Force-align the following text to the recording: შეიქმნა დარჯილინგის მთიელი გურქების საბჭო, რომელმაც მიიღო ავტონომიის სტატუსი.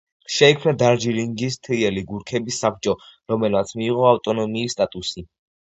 შეიქმნა 0.35 0.71
დარჯილინგის 0.83 1.57
მთიელი 1.59 2.03
გურქების 2.13 2.59
საბჭო, 2.63 2.97
რომელმაც 3.35 3.75
მიიღო 3.83 4.11
ავტონომიის 4.15 4.79
სტატუსი. 4.79 5.29